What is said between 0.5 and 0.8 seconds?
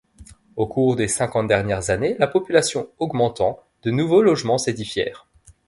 Au